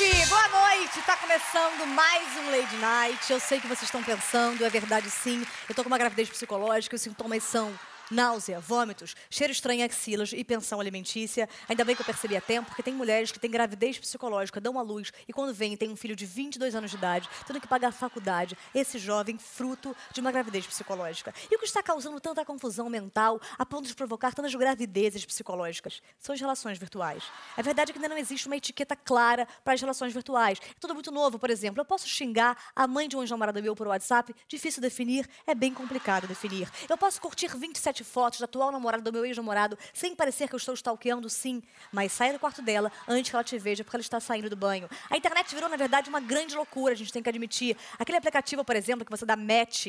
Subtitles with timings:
[0.00, 0.28] noite!
[0.28, 1.02] Boa noite!
[1.02, 3.30] Tá começando mais um Lady Night.
[3.30, 5.46] Eu sei que vocês estão pensando, é verdade sim.
[5.68, 7.70] Eu tô com uma gravidez psicológica, os sintomas são
[8.10, 11.48] náusea, vômitos, cheiro estranho em axilas e pensão alimentícia.
[11.68, 14.78] Ainda bem que eu percebi a tempo, porque tem mulheres que têm gravidez psicológica, dão
[14.78, 17.68] à luz e quando vem tem um filho de 22 anos de idade, tendo que
[17.68, 18.56] pagar a faculdade.
[18.74, 21.32] Esse jovem fruto de uma gravidez psicológica.
[21.50, 26.02] E o que está causando tanta confusão mental a ponto de provocar tantas gravidezes psicológicas
[26.18, 27.22] são as relações virtuais.
[27.56, 30.58] É verdade que ainda não existe uma etiqueta clara para as relações virtuais.
[30.62, 31.80] É tudo muito novo, por exemplo.
[31.80, 34.34] Eu posso xingar a mãe de um ex-namorado meu por WhatsApp?
[34.48, 36.70] Difícil definir, é bem complicado definir.
[36.88, 40.58] Eu posso curtir 27 fotos da atual namorada do meu ex-namorado sem parecer que eu
[40.58, 41.62] estou stalkeando, sim.
[41.92, 44.56] Mas saia do quarto dela antes que ela te veja, porque ela está saindo do
[44.56, 44.88] banho.
[45.08, 47.76] A internet virou, na verdade, uma grande loucura, a gente tem que admitir.
[47.98, 49.88] Aquele aplicativo, por exemplo, que você dá match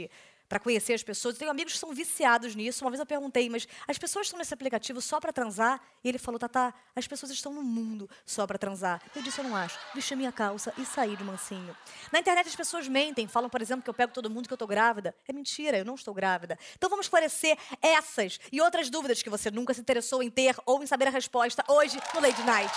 [0.52, 1.36] para conhecer as pessoas.
[1.36, 2.84] Eu tenho amigos que são viciados nisso.
[2.84, 5.80] Uma vez eu perguntei, mas as pessoas estão nesse aplicativo só para transar?
[6.04, 9.02] E ele falou, Tata, as pessoas estão no mundo só para transar.
[9.16, 9.80] Eu disse, eu não acho.
[9.96, 11.74] Vesti minha calça e saí de mansinho.
[12.12, 14.58] Na internet as pessoas mentem, falam, por exemplo, que eu pego todo mundo que eu
[14.58, 15.16] tô grávida.
[15.26, 16.60] É mentira, eu não estou grávida.
[16.76, 20.84] Então vamos esclarecer essas e outras dúvidas que você nunca se interessou em ter ou
[20.84, 22.76] em saber a resposta hoje no Lady Night.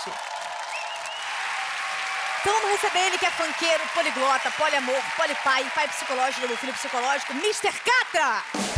[2.45, 7.73] Então vamos receber ele que é funkeiro, poliglota, poliamor, polipai, pai psicológico filho psicológico, Mr.
[7.83, 8.74] Catra!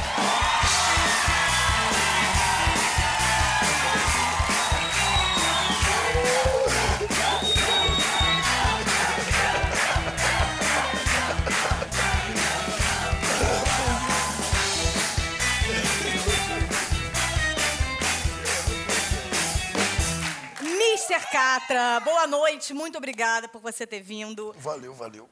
[21.09, 21.25] Mr.
[21.31, 25.29] Catra, boa noite, muito obrigada por você ter vindo Valeu, valeu.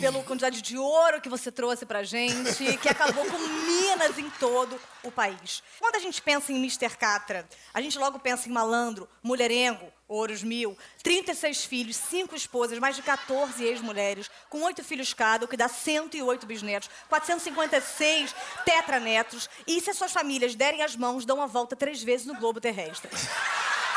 [0.00, 4.76] pela quantidade de ouro que você trouxe pra gente, que acabou com minas em todo
[5.04, 5.62] o país.
[5.78, 6.96] Quando a gente pensa em Mr.
[6.96, 12.96] Catra, a gente logo pensa em malandro, mulherengo, ouros mil, 36 filhos, 5 esposas, mais
[12.96, 19.80] de 14 ex-mulheres, com 8 filhos cada, o que dá 108 bisnetos, 456 tetranetos, e
[19.80, 23.08] se as suas famílias derem as mãos, dão a volta três vezes no globo terrestre.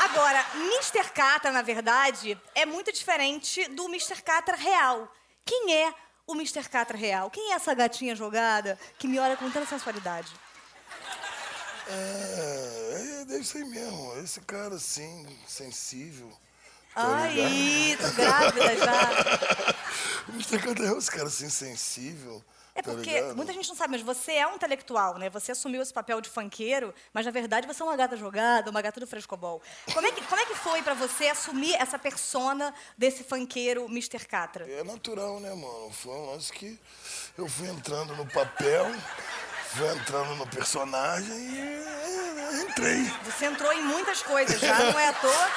[0.00, 1.10] Agora, Mr.
[1.12, 4.22] Catra, na verdade, é muito diferente do Mr.
[4.22, 5.10] Catra real.
[5.44, 5.94] Quem é
[6.26, 6.68] o Mr.
[6.68, 7.30] Catra real?
[7.30, 10.32] Quem é essa gatinha jogada que me olha com tanta sensualidade?
[11.88, 14.18] É, é, deve ser mesmo.
[14.18, 16.30] Esse cara assim, sensível.
[16.94, 19.76] tá Ai, tô grávida já.
[20.28, 20.58] O Mr.
[20.58, 22.44] Cadê esse cara assim, sensível?
[22.76, 23.34] É tá porque ligado?
[23.34, 25.30] muita gente não sabe, mas você é um intelectual, né?
[25.30, 28.82] Você assumiu esse papel de funkeiro, mas na verdade você é uma gata jogada, uma
[28.82, 29.62] gata do frescobol.
[29.94, 34.26] Como é que, como é que foi pra você assumir essa persona desse funkeiro Mr.
[34.26, 34.70] Catra?
[34.70, 35.90] É natural, né, mano?
[35.90, 36.78] Foi um lance que
[37.38, 38.86] eu fui entrando no papel,
[39.70, 43.02] fui entrando no personagem e entrei.
[43.24, 45.48] Você entrou em muitas coisas já, não é à toa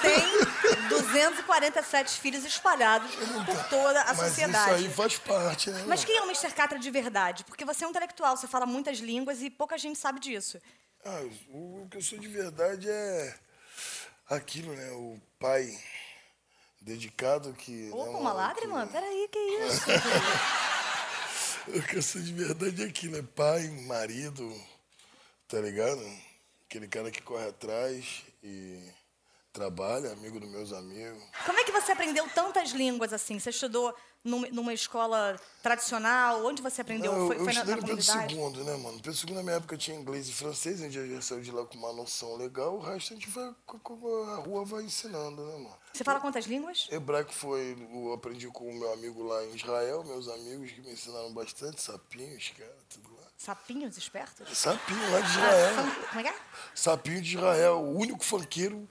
[0.00, 3.10] tem 247 filhos espalhados
[3.44, 4.70] por toda a Mas sociedade.
[4.74, 5.84] isso aí faz parte, né?
[5.86, 6.52] Mas quem é o Mr.
[6.52, 7.44] Catra de verdade?
[7.44, 10.60] Porque você é um intelectual, você fala muitas línguas e pouca gente sabe disso.
[11.04, 13.34] Ah, o, que eu sou de verdade é
[14.28, 14.90] aquilo, né?
[14.92, 15.78] O pai
[16.80, 17.90] dedicado que.
[17.92, 18.86] Opa, né, uma lágrima?
[18.86, 19.82] que- Peraí, que isso?
[21.68, 24.50] O que eu sou de verdade é aquilo, é pai, marido,
[25.46, 26.00] tá ligado?
[26.68, 28.78] Aquele cara que corre atrás e
[29.54, 31.22] trabalha, amigo dos meus amigos.
[31.46, 33.40] Como é que você aprendeu tantas línguas assim?
[33.40, 36.44] Você estudou num- numa escola tradicional?
[36.44, 37.10] Onde você aprendeu?
[37.10, 38.58] Não, eu, foi eu foi na, estudei na no Pedro?
[38.58, 39.00] II, né, mano?
[39.00, 41.64] Pedro II, na minha época, tinha inglês e francês, a gente já saiu de lá
[41.64, 45.78] com uma noção legal, o resto a gente vai, a rua vai ensinando, né, mano?
[45.94, 46.86] Você fala quantas línguas?
[46.92, 50.92] Hebraico foi, eu aprendi com o meu amigo lá em Israel, meus amigos que me
[50.92, 53.07] ensinaram bastante, sapinhos, cara, tudo.
[53.38, 54.58] Sapinhos espertos?
[54.58, 55.74] Sapinho lá de Ah, Israel.
[55.76, 56.34] fun- Como é que é?
[56.74, 58.88] Sapinho de Israel, o único funkeiro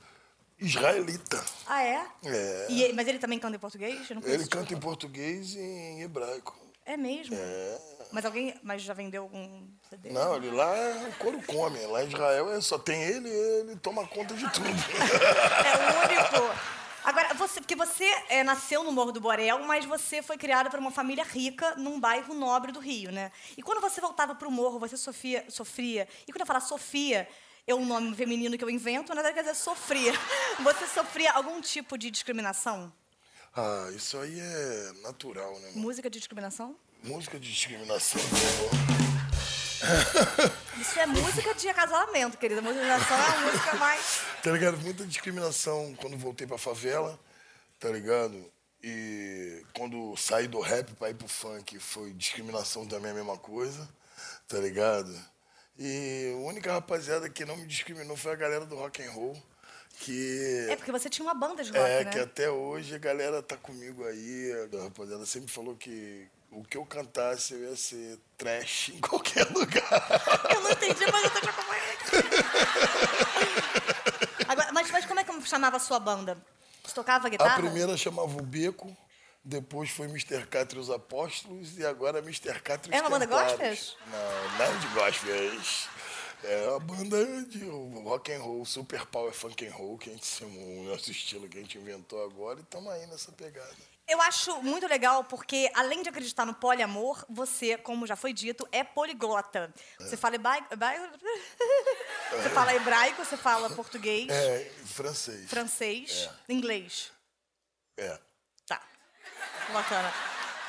[0.57, 1.43] israelita.
[1.67, 2.05] Ah, é?
[2.23, 2.67] É.
[2.69, 4.09] E ele- mas ele também canta em português?
[4.23, 6.57] Ele canta em português e em hebraico.
[6.85, 7.35] É mesmo?
[7.35, 7.77] É.
[8.13, 8.57] Mas alguém.
[8.63, 10.11] Mas já vendeu algum CD?
[10.11, 10.73] Não, ele lá
[11.09, 11.85] o couro come.
[11.85, 14.65] Lá em Israel é só tem ele ele toma conta de tudo.
[15.67, 16.76] É o único.
[17.07, 20.77] Agora, você, porque você é, nasceu no Morro do Borel, mas você foi criada por
[20.77, 23.31] uma família rica num bairro nobre do Rio, né?
[23.55, 26.05] E quando você voltava pro morro, você sofria, sofria.
[26.27, 27.25] E quando eu falar Sofia,
[27.65, 30.11] é um nome feminino que eu invento, na verdade quer dizer sofria.
[30.59, 32.91] Você sofria algum tipo de discriminação?
[33.55, 35.67] ah, isso aí é natural, né?
[35.69, 35.79] mano?
[35.79, 36.75] Música de discriminação?
[37.03, 38.69] Música de discriminação, por favor.
[40.79, 42.61] Isso é música de acasalamento, querida.
[42.61, 44.21] Discriminação é uma música mais.
[44.43, 44.77] Tá ligado?
[44.77, 47.19] Muita discriminação quando voltei pra favela,
[47.79, 48.51] tá ligado?
[48.83, 53.87] E quando saí do rap pra ir pro funk, foi discriminação também a mesma coisa,
[54.47, 55.13] tá ligado?
[55.79, 59.35] E a única rapaziada que não me discriminou foi a galera do rock and roll,
[59.99, 62.11] Que É porque você tinha uma banda de rock, É, né?
[62.11, 64.51] que até hoje a galera tá comigo aí.
[64.79, 69.45] A rapaziada sempre falou que o que eu cantasse eu ia ser trash em qualquer
[69.51, 70.07] lugar.
[70.53, 71.87] Eu não entendi, mas eu tô te acompanhando.
[74.47, 76.37] Agora, mas, mas como é que chamava a sua banda?
[76.83, 77.55] Você tocava guitarra?
[77.55, 78.95] A primeira chamava o Beco,
[79.43, 80.45] depois foi Mr.
[80.47, 82.61] Catra e os Apóstolos e agora Mr.
[82.61, 83.77] Catra e os É uma banda gospel?
[84.11, 85.61] Não, nada de gospel.
[86.43, 87.65] É uma banda de
[88.03, 91.49] rock and roll, super power funk and roll, que a gente chamou, o nosso estilo
[91.49, 93.75] que a gente inventou agora e estamos aí nessa pegada.
[94.07, 98.65] Eu acho muito legal porque, além de acreditar no poliamor, você, como já foi dito,
[98.71, 99.73] é poliglota.
[99.99, 100.67] Você fala hebraico,
[102.31, 105.49] você fala hebraico, você fala português, É, francês.
[105.49, 107.11] francês, inglês.
[107.97, 108.17] É.
[108.65, 108.81] Tá.
[109.73, 110.13] Bacana.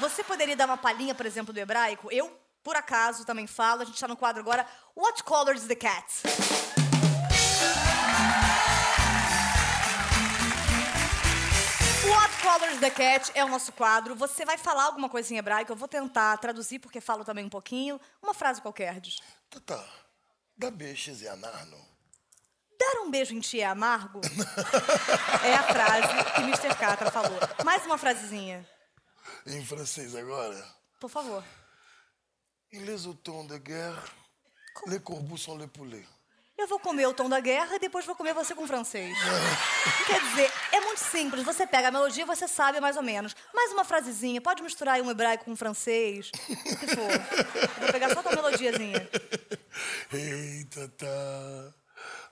[0.01, 2.11] Você poderia dar uma palhinha, por exemplo, do hebraico?
[2.11, 3.83] Eu, por acaso, também falo.
[3.83, 4.67] A gente está no quadro agora.
[4.97, 6.07] What color is the cat?
[12.11, 14.15] What color is the cat é o nosso quadro.
[14.15, 15.73] Você vai falar alguma coisa em hebraico.
[15.73, 18.01] Eu vou tentar traduzir, porque falo também um pouquinho.
[18.23, 19.19] Uma frase qualquer, diz.
[19.51, 19.85] Tá, tá.
[20.57, 21.77] Da Beixes e Anarno.
[22.79, 24.21] Dar um beijo em ti é amargo?
[25.45, 26.77] é a frase que Mr.
[26.79, 27.39] Catra falou.
[27.65, 28.67] Mais uma frasezinha,
[29.47, 30.65] Em francês agora.
[31.01, 31.43] por favor.
[32.73, 34.01] Il les automnes de guerre,
[34.87, 36.07] les corbeaux sont les poulets.
[36.59, 39.17] Eu vou comer o tom da guerra e depois vou comer você com francês.
[40.05, 41.45] Quer dizer, é muito simples.
[41.45, 43.37] Você pega a melodia e você sabe mais ou menos.
[43.55, 44.41] Mais uma frasezinha.
[44.41, 46.33] Pode misturar aí um hebraico com um francês.
[46.33, 47.79] O que for.
[47.79, 49.09] Vou pegar só a tua melodiazinha.
[50.13, 51.73] Hey, tata,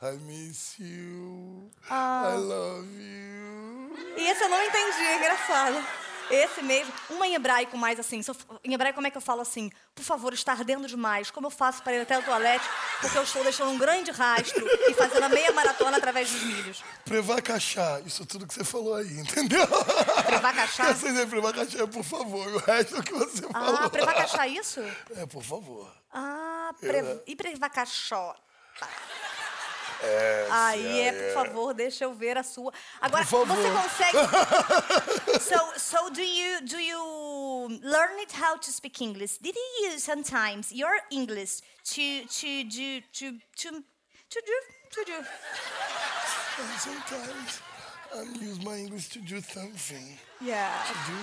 [0.02, 1.70] I miss you.
[1.88, 2.32] Ah.
[2.34, 3.96] I love you.
[4.16, 5.86] E esse eu não entendi, é engraçado.
[6.30, 6.92] Esse mesmo.
[7.10, 8.20] Uma em hebraico mais assim.
[8.26, 9.70] eu- Em hebraico, como é que eu falo assim?
[9.94, 11.30] Por favor, está ardendo demais.
[11.30, 12.64] Como eu faço para ir até o toalete?
[13.00, 16.82] Porque eu estou deixando um grande rastro e fazendo a meia maratona através dos milhos.
[17.04, 19.66] Prevacachá, isso tudo que você falou aí, entendeu?
[20.26, 20.86] Prevacachá?
[20.86, 22.46] Quer dizer, prevacachá, por favor.
[22.54, 23.76] O resto que você falou.
[23.82, 24.80] Ah, prevacachá isso?
[25.16, 25.90] É, por favor.
[26.12, 27.20] Ah, pre...
[27.26, 28.34] e prevacaxó.
[28.78, 28.88] Tá.
[30.02, 32.72] É, Aí sim, é, por favor, deixa eu ver a sua.
[33.00, 34.18] Agora, você consegue.
[35.40, 39.38] so, so do you do you learn it how to speak English?
[39.38, 43.82] Did you use sometimes your English to to do to to
[44.30, 44.60] to do
[44.90, 45.24] to do?
[46.58, 47.60] And sometimes
[48.14, 50.18] I use my English to do something.
[50.40, 50.72] Yeah.
[50.88, 51.18] To do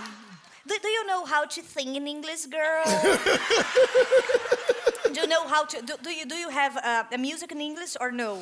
[0.65, 2.85] Do, do you know how to sing in English, girl?
[5.11, 7.59] do you know how to do, do you do you have uh, a music in
[7.59, 8.41] English or no?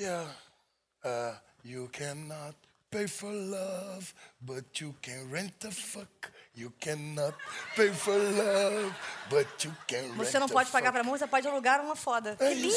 [0.00, 0.24] Yeah.
[1.04, 2.54] Uh, you cannot
[2.90, 6.32] pay for love, but you can rent a fuck.
[6.54, 7.34] You cannot
[7.76, 8.94] pay for love,
[9.28, 12.34] but you can rent Você não pode pagar pra amor, você pode alugar uma foda.
[12.40, 12.74] É que lindo!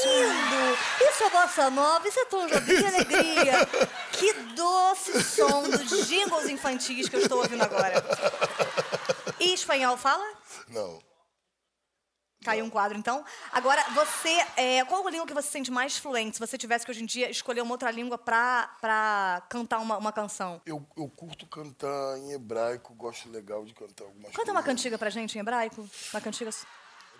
[0.99, 3.53] Isso é bossa nova, isso é tom jobim de alegria.
[4.11, 8.03] Que doce som dos jingles infantis que eu estou ouvindo agora.
[9.39, 10.23] E espanhol fala?
[10.69, 11.01] Não.
[12.43, 13.23] Caiu um quadro, então.
[13.51, 16.35] Agora, você, é, qual a língua que você se sente mais fluente?
[16.35, 19.97] Se você tivesse que hoje em dia escolher uma outra língua pra, pra cantar uma,
[19.97, 20.61] uma canção.
[20.65, 24.65] Eu, eu curto cantar em hebraico, gosto legal de cantar algumas Canta uma coisas.
[24.81, 25.87] cantiga pra gente em hebraico.
[26.13, 26.51] Uma cantiga.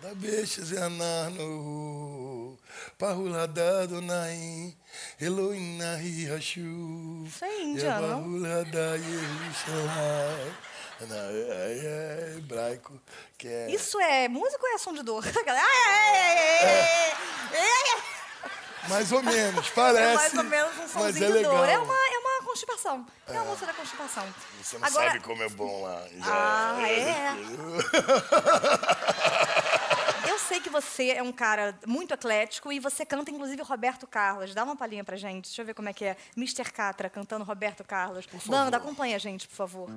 [0.00, 2.58] Da Beixes e Anarno,
[2.98, 4.76] Parulada Donaim,
[5.20, 7.24] Elohim Nahi Hashu.
[7.26, 8.40] Isso é indiano, não?
[11.00, 13.00] Não, É, é hebraico,
[13.36, 13.70] que é...
[13.70, 15.24] Isso é música ou é som de dor?
[15.46, 15.56] Ai,
[17.52, 18.02] ai.
[18.88, 20.02] Mais ou menos, parece.
[20.02, 21.68] É mais ou menos um mas somzinho é de dor.
[21.68, 23.06] É uma, é uma constipação.
[23.26, 24.34] É, uma música da constipação.
[24.62, 26.06] Você não Agora, sabe como é bom lá.
[26.18, 27.34] Já Ah, é?
[30.54, 34.54] Eu sei que você é um cara muito eclético e você canta, inclusive, Roberto Carlos.
[34.54, 35.46] Dá uma palhinha pra gente.
[35.46, 36.16] Deixa eu ver como é que é.
[36.36, 36.70] Mr.
[36.70, 38.24] Catra cantando Roberto Carlos.
[38.46, 39.88] Banda, acompanha a gente, por favor.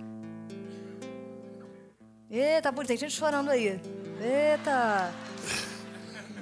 [2.28, 2.88] Eita, bonito.
[2.88, 3.80] Tem gente chorando aí.
[4.20, 5.14] Eita.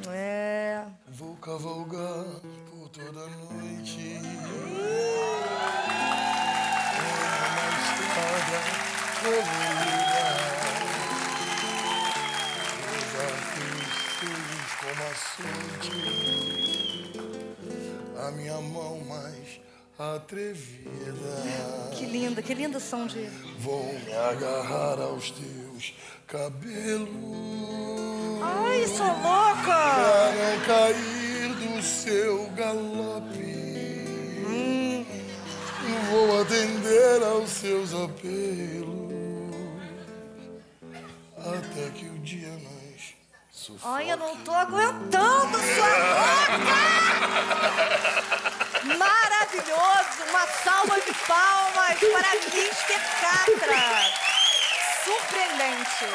[0.08, 0.86] É.
[1.10, 2.24] Vou cavalgar
[2.70, 4.00] por toda a noite.
[4.02, 4.32] É
[7.52, 8.60] uma estrada
[9.22, 10.55] colorida.
[14.96, 15.92] Açoite.
[18.18, 19.60] A minha mão mais
[20.00, 21.92] atrevida.
[21.98, 23.28] Que lindo, que lindo som de.
[23.60, 25.94] Vou me agarrar aos teus
[26.26, 27.10] cabelos.
[28.42, 29.64] Ai, sou louca!
[29.66, 33.66] Pra não cair do seu galope.
[36.10, 39.14] Vou atender aos seus apelos.
[41.38, 42.75] Até que o dia nos
[43.66, 43.94] sufoque.
[43.96, 46.76] Ai, eu não tô aguentando sua boca!
[48.98, 53.00] Maravilhoso, Uma salva de palmas para Mr.
[53.22, 53.84] Catra.
[55.04, 56.06] Surpreendente.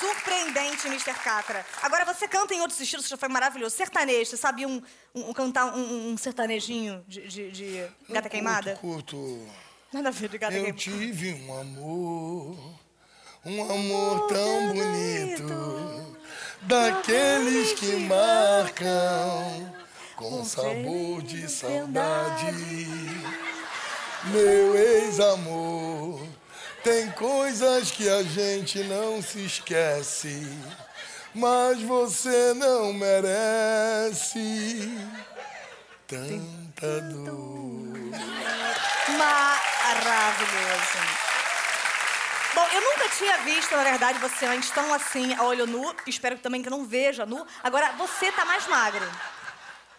[0.00, 1.14] Surpreendente, Mr.
[1.22, 1.64] Catra.
[1.82, 3.76] Agora, você canta em outros estilos, já foi maravilhoso.
[3.76, 4.82] Sertanejo, você sabe um,
[5.14, 8.76] um- cantar um, um sertanejinho de, de- de gata Eu queimada?
[8.76, 9.48] Curto, curto.
[9.92, 10.78] Nada a ver de gata Eu queimada.
[10.82, 12.74] tive um amor,
[13.44, 16.16] um amor tão bonito,
[16.62, 19.74] daqueles que marcam
[20.14, 22.54] com sabor de saudade.
[24.26, 26.24] Meu ex-amor,
[26.84, 30.46] tem coisas que a gente não se esquece,
[31.34, 34.88] mas você não merece
[36.06, 37.98] tanta dor.
[39.18, 41.31] Maravilhoso.
[42.54, 45.94] Bom, eu nunca tinha visto, na verdade, você antes tão assim, a olho nu.
[46.06, 47.46] Espero também que não veja nu.
[47.62, 49.04] Agora, você tá mais magro.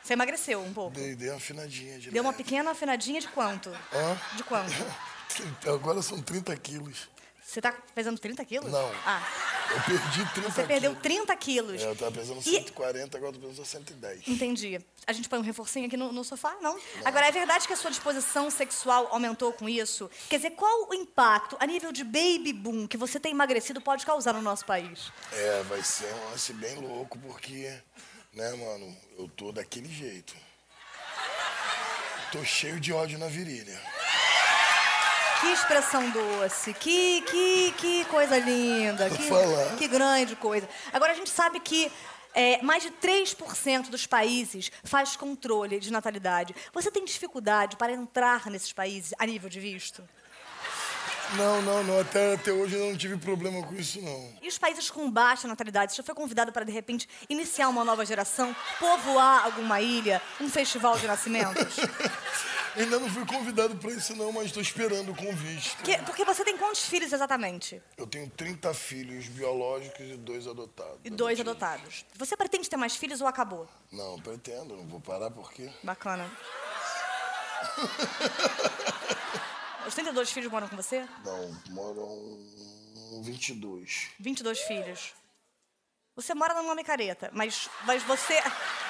[0.03, 0.91] Você emagreceu um pouco.
[0.91, 2.43] Dei, dei uma afinadinha de Deu uma leve.
[2.43, 3.69] pequena afinadinha de quanto?
[3.91, 4.17] Hã?
[4.35, 4.71] De quanto?
[5.67, 7.09] Agora são 30 quilos.
[7.53, 8.71] Você tá pesando 30 quilos?
[8.71, 8.91] Não.
[9.05, 9.21] Ah,
[9.69, 11.03] Eu perdi 30 você perdeu quilos.
[11.03, 11.81] 30 quilos.
[11.83, 14.27] É, eu tava pesando E- 140, agora eu tô pesando 110.
[14.27, 14.81] Entendi.
[15.05, 16.55] A gente põe um reforcinho aqui no, no sofá?
[16.61, 16.75] Não.
[17.05, 20.09] Agora, é verdade que a sua disposição sexual aumentou com isso?
[20.29, 24.03] Quer dizer, qual o impacto a nível de baby boom que você tem emagrecido pode
[24.03, 25.11] causar no nosso país?
[25.31, 27.71] É, vai ser um lance bem louco, porque,
[28.33, 30.33] né, mano, eu tô daquele jeito.
[32.31, 33.79] Tô cheio de ódio na virilha.
[35.43, 40.69] Que expressão doce, que, que, que coisa linda, que, que grande coisa.
[40.93, 41.91] Agora, a gente sabe que
[42.33, 46.55] é, mais de 3% dos países faz controle de natalidade.
[46.71, 50.01] Você tem dificuldade para entrar nesses países a nível de visto?
[51.35, 51.99] Não, não, não.
[51.99, 54.33] Até, até hoje eu não tive problema com isso, não.
[54.41, 55.91] E os países com baixa natalidade?
[55.91, 60.49] Você já foi convidado para, de repente, iniciar uma nova geração, povoar alguma ilha, um
[60.49, 61.75] festival de nascimentos?
[62.75, 65.77] Ainda não fui convidado pra isso, não, mas tô esperando o convite.
[65.83, 67.79] Que- porque você tem quantos filhos exatamente?
[67.95, 70.99] Eu tenho 30 filhos biológicos e dois adotados.
[71.03, 72.03] E dois adotados.
[72.15, 73.67] Você pretende ter mais filhos ou acabou?
[73.91, 75.69] Não, pretendo, não vou parar porque.
[75.83, 76.29] Bacana.
[79.85, 81.05] Os 32 filhos moram com você?
[81.25, 82.39] Não, moram
[83.21, 84.07] 22.
[84.19, 85.13] 22 filhos.
[86.15, 88.35] Você mora numa micareta, mas, mas você.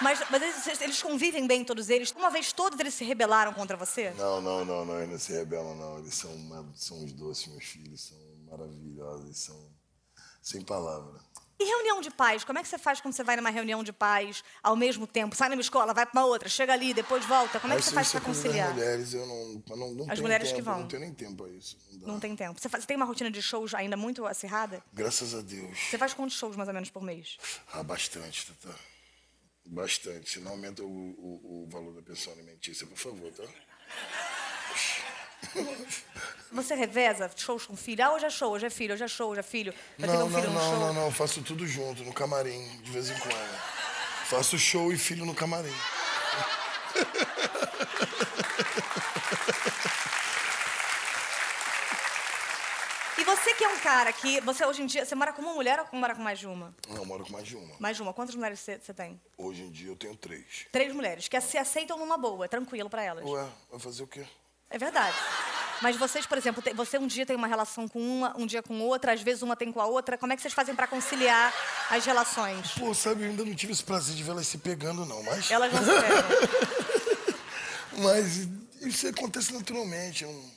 [0.02, 2.12] Mas, mas eles, eles convivem bem, todos eles?
[2.12, 4.12] Uma vez todos eles se rebelaram contra você?
[4.18, 6.00] Não, não, não, não, eles não se rebelam, não.
[6.00, 6.32] Eles são,
[6.76, 8.18] são os doces, meus filhos, são
[8.52, 9.72] maravilhosos, são
[10.42, 11.22] sem palavra.
[11.60, 12.44] E reunião de pais?
[12.44, 15.36] Como é que você faz quando você vai numa reunião de pais ao mesmo tempo?
[15.36, 17.60] Sai numa escola, vai pra uma outra, chega ali, depois volta.
[17.60, 18.74] Como é que você faz é das conciliar?
[18.74, 20.80] mulheres, eu não, eu não, não As mulheres que tempo, vão.
[20.82, 21.78] Não tenho nem tempo a isso.
[22.02, 22.08] Não.
[22.14, 22.60] Não tem tempo.
[22.60, 24.84] Você, faz- você tem uma rotina de shows ainda muito acirrada?
[24.92, 25.78] Graças a Deus.
[25.90, 27.38] Você faz quantos shows mais ou menos por mês?
[27.72, 28.76] Ah, bastante, Tata.
[29.66, 30.30] Bastante.
[30.30, 33.44] Se não aumenta o, o, o valor da pensão alimentícia, por favor, tá?
[36.52, 38.04] Você reveza shows com filho?
[38.06, 39.74] Ah, hoje é show, hoje é filho, hoje é show, hoje é filho.
[39.98, 40.80] Vai Não, um não, filho no não, show.
[40.80, 41.06] não, não.
[41.06, 43.60] Eu faço tudo junto, no camarim, de vez em quando.
[44.26, 45.74] Faço show e filho no camarim.
[53.16, 54.42] E você que é um cara que.
[54.42, 55.06] Você hoje em dia.
[55.06, 56.76] Você mora com uma mulher ou mora com mais de uma?
[56.90, 57.76] Não, eu moro com mais de uma.
[57.80, 58.14] Mais de uma.
[58.14, 59.22] Quantas mulheres você, você tem?
[59.38, 60.66] Hoje em dia eu tenho três.
[60.72, 63.24] Três mulheres, que se aceitam numa boa, é tranquilo pra elas.
[63.24, 64.26] Ué, vai fazer o quê?
[64.74, 65.16] É verdade.
[65.82, 68.80] Mas vocês, por exemplo, você um dia tem uma relação com uma, um dia com
[68.82, 70.18] outra, às vezes uma tem com a outra.
[70.18, 71.54] Como é que vocês fazem pra conciliar
[71.90, 72.72] as relações?
[72.72, 75.52] Pô, sabe, eu ainda não tive esse prazer de ver elas se pegando, não, mas.
[75.52, 77.34] Elas não se pegam.
[77.96, 78.48] Mas
[78.82, 80.26] isso acontece naturalmente.
[80.26, 80.52] Não...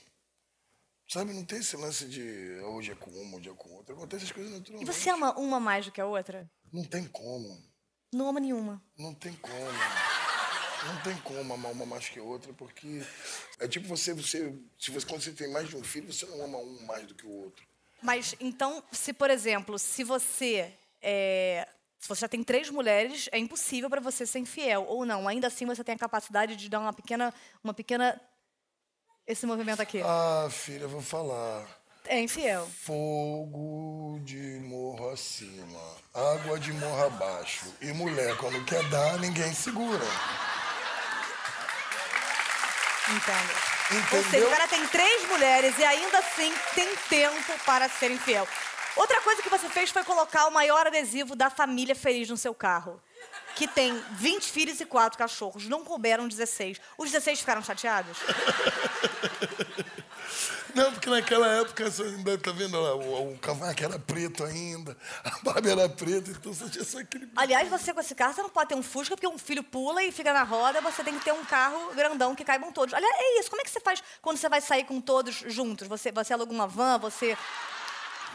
[1.06, 3.94] Sabe, não tem esse lance de ah, hoje é com uma, hoje é com outra.
[3.94, 4.86] Acontece as coisas E naturalmente.
[4.90, 6.50] você ama uma mais do que a outra?
[6.72, 7.62] Não tem como.
[8.10, 8.82] Não ama nenhuma.
[8.98, 9.54] Não tem como.
[10.86, 13.02] Não tem como amar uma mais que a outra, porque
[13.58, 16.44] é tipo você, você, se você, quando você tem mais de um filho, você não
[16.44, 17.66] ama um mais do que o outro.
[18.02, 21.66] Mas então, se por exemplo, se você é,
[21.98, 25.26] se você já tem três mulheres, é impossível para você ser infiel ou não.
[25.26, 27.32] Ainda assim, você tem a capacidade de dar uma pequena,
[27.64, 28.20] uma pequena
[29.26, 30.00] esse movimento aqui.
[30.04, 31.66] Ah, filha, vou falar.
[32.04, 32.68] É infiel.
[32.82, 35.80] Fogo de morro acima,
[36.14, 37.66] água de morro abaixo.
[37.80, 40.04] E mulher, quando quer dar, ninguém segura.
[43.08, 43.76] Entendo.
[43.90, 44.18] Entendeu?
[44.18, 48.46] Ou seja, o cara tem três mulheres e ainda assim tem tempo para ser infiel.
[48.96, 52.54] Outra coisa que você fez foi colocar o maior adesivo da família feliz no seu
[52.54, 53.00] carro.
[53.54, 55.66] Que tem 20 filhos e quatro cachorros.
[55.68, 56.80] Não couberam 16.
[56.98, 58.18] Os 16 ficaram chateados?
[60.76, 64.94] Não, porque naquela época, você ainda tá vendo lá, o, o cavanhaque era preto ainda,
[65.24, 67.30] a barba era preta, então você tinha só aquele.
[67.34, 70.04] Aliás, você com esse carro, você não pode ter um Fusca, porque um filho pula
[70.04, 72.92] e fica na roda, você tem que ter um carro grandão que caibam todos.
[72.92, 73.48] Aliás, é isso.
[73.48, 75.88] Como é que você faz quando você vai sair com todos juntos?
[75.88, 77.38] Você, você aluga uma van, você.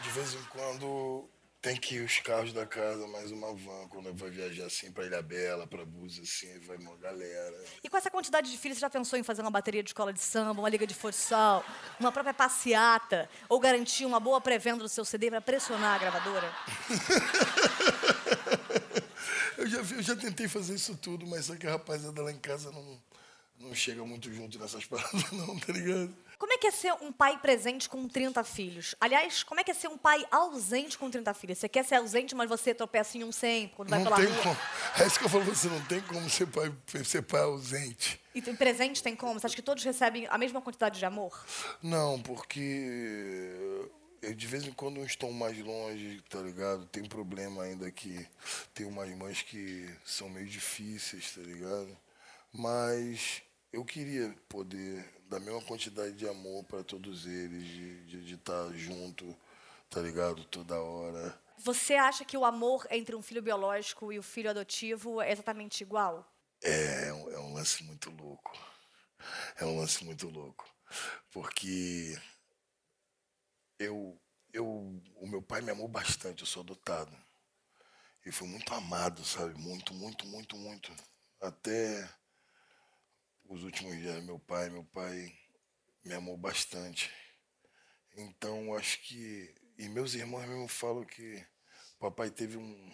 [0.01, 1.29] De vez em quando
[1.61, 5.05] tem que ir os carros da casa, mais uma van, quando vai viajar assim pra
[5.05, 7.63] Ilha Bela, pra Búzios, assim, vai uma galera.
[7.83, 10.11] E com essa quantidade de filhos, você já pensou em fazer uma bateria de escola
[10.11, 11.63] de samba, uma liga de futsal,
[11.99, 16.51] uma própria passeata, ou garantir uma boa pré-venda do seu CD para pressionar a gravadora?
[19.59, 22.39] eu, já, eu já tentei fazer isso tudo, mas só que a rapaziada lá em
[22.39, 22.99] casa não,
[23.59, 26.11] não chega muito junto nessas paradas, não, tá ligado?
[26.41, 28.95] Como é que é ser um pai presente com 30 filhos?
[28.99, 31.59] Aliás, como é que é ser um pai ausente com 30 filhos?
[31.59, 34.25] Você quer ser ausente, mas você tropeça em um sempre, quando vai não pela tem
[34.25, 34.41] rua?
[34.41, 34.57] como.
[34.97, 36.73] É isso que eu falo, você não tem como ser pai,
[37.05, 38.19] ser pai ausente.
[38.33, 39.39] E tem presente tem como?
[39.39, 41.45] Você acha que todos recebem a mesma quantidade de amor?
[41.79, 43.51] Não, porque
[44.23, 46.87] eu, de vez em quando uns estão mais longe, tá ligado?
[46.87, 48.27] Tem problema ainda que
[48.73, 51.95] tem umas mães que são meio difíceis, tá ligado?
[52.51, 57.65] Mas eu queria poder dar a mesma quantidade de amor para todos eles,
[58.05, 59.33] de estar tá junto,
[59.89, 60.43] tá ligado?
[60.43, 61.41] Toda hora.
[61.57, 65.81] Você acha que o amor entre um filho biológico e o filho adotivo é exatamente
[65.81, 66.29] igual?
[66.61, 68.51] É, é um, é um lance muito louco.
[69.55, 70.69] É um lance muito louco.
[71.31, 72.19] Porque
[73.79, 74.19] eu,
[74.51, 74.65] eu,
[75.15, 77.15] o meu pai me amou bastante, eu sou adotado.
[78.25, 79.53] E fui muito amado, sabe?
[79.57, 80.93] Muito, muito, muito, muito.
[81.39, 82.07] Até
[83.53, 85.37] os últimos dias meu pai, meu pai
[86.03, 87.11] me amou bastante.
[88.15, 91.45] Então acho que e meus irmãos mesmo falam que
[91.99, 92.91] papai teve um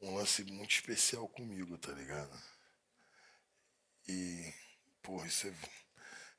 [0.00, 2.38] um lance muito especial comigo, tá ligado?
[4.06, 4.52] E
[5.02, 5.54] porra, isso é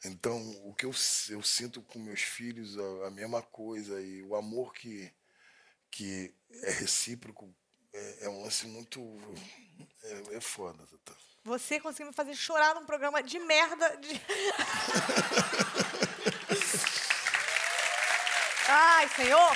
[0.05, 0.91] então, o que eu,
[1.29, 5.12] eu sinto com meus filhos, a, a mesma coisa, e o amor que,
[5.89, 7.51] que é recíproco
[7.91, 9.01] é, é um lance muito.
[10.03, 11.34] É, é foda, Tata.
[11.45, 13.95] Você conseguiu me fazer chorar num programa de merda.
[13.97, 14.19] De...
[18.67, 19.55] Ai, Senhor!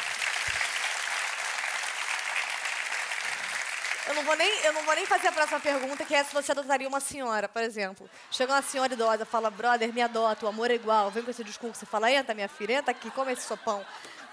[4.08, 6.32] Eu não, vou nem, eu não vou nem fazer a próxima pergunta, que é se
[6.32, 8.08] você adotaria uma senhora, por exemplo.
[8.30, 11.10] Chega uma senhora idosa, fala, brother, me adota, o amor é igual.
[11.10, 13.84] Vem com esse discurso, você fala, entra, minha filha, entra aqui, come esse sopão.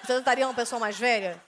[0.03, 1.43] Você adotaria uma pessoa mais velha?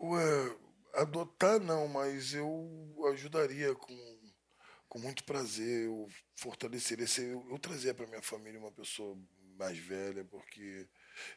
[0.00, 0.56] Ué,
[0.94, 2.70] adotar não, mas eu
[3.12, 4.13] ajudaria com,
[4.94, 9.18] com muito prazer, eu fortaleceria, eu, eu trazia para minha família uma pessoa
[9.58, 10.86] mais velha, porque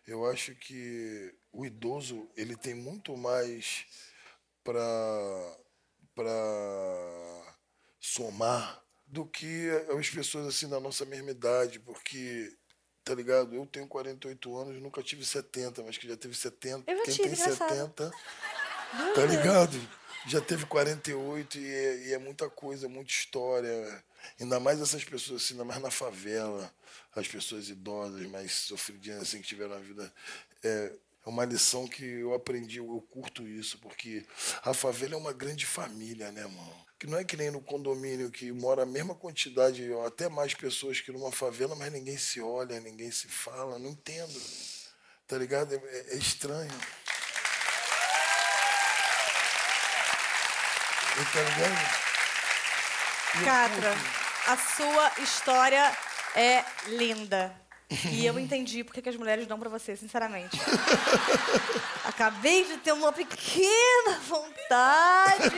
[0.06, 3.88] eu acho que o idoso ele tem muito mais
[4.63, 5.58] para
[6.13, 7.58] para
[8.00, 12.56] somar do que as pessoas assim da nossa mesma idade, porque
[13.04, 13.56] tá ligado?
[13.56, 16.91] Eu tenho 48 anos, nunca tive 70, mas que já teve 70.
[16.91, 17.70] Eu Quem tive, tem engraçado.
[17.70, 18.12] 70,
[19.15, 20.07] tá ligado?
[20.28, 24.04] Já teve 48 e é, e é muita coisa, muita história.
[24.38, 26.70] Ainda mais essas pessoas assim, ainda mais na favela,
[27.16, 30.13] as pessoas idosas, mais sofridinhas assim, que tiveram a vida.
[30.62, 30.92] É,
[31.26, 34.26] é uma lição que eu aprendi, eu curto isso, porque
[34.63, 36.86] a favela é uma grande família, né, mano?
[37.00, 40.54] Que não é que nem no condomínio que mora a mesma quantidade, ou até mais
[40.54, 44.42] pessoas que numa favela, mas ninguém se olha, ninguém se fala, não entendo.
[45.26, 45.74] Tá ligado?
[45.74, 46.72] É, é estranho.
[51.20, 51.40] E Tá?
[53.36, 53.96] E eu Catra,
[54.48, 55.92] a sua história
[56.36, 57.67] é linda.
[58.12, 60.58] E eu entendi porque que as mulheres dão pra você, sinceramente.
[62.04, 65.56] Acabei de ter uma pequena vontade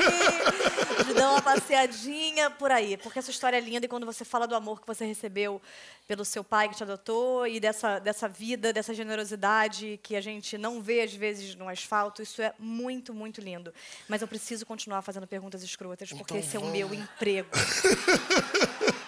[1.08, 2.98] de dar uma passeadinha por aí.
[2.98, 5.60] Porque essa história é linda e quando você fala do amor que você recebeu
[6.08, 10.56] pelo seu pai que te adotou e dessa, dessa vida, dessa generosidade que a gente
[10.56, 13.74] não vê às vezes no asfalto, isso é muito, muito lindo.
[14.08, 17.50] Mas eu preciso continuar fazendo perguntas escrotas porque Então esse é o meu emprego.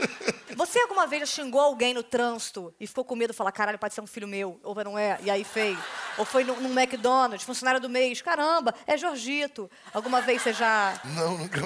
[0.72, 3.78] Você alguma vez já xingou alguém no trânsito e ficou com medo de falar, caralho,
[3.78, 5.78] pode ser um filho meu, ou não é, e aí fez?
[6.18, 9.70] Ou foi num, num McDonald's, funcionário do mês, caramba, é Jorgito.
[9.94, 10.98] Alguma vez você já.
[11.04, 11.60] Não, nunca,